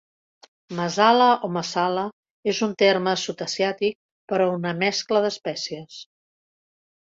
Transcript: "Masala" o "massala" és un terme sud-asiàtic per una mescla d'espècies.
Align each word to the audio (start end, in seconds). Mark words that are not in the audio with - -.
"Masala" 0.77 1.27
o 1.47 1.49
"massala" 1.57 2.05
és 2.53 2.61
un 2.69 2.73
terme 2.83 3.13
sud-asiàtic 3.25 3.95
per 4.33 4.41
una 4.47 4.73
mescla 4.81 5.23
d'espècies. 5.27 6.01